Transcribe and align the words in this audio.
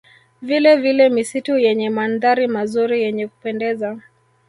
Vilevile 0.41 1.09
misitu 1.09 1.57
yenye 1.59 1.89
mandhari 1.89 2.47
mazuri 2.47 3.01
yenye 3.03 3.27
kupendeza 3.27 3.99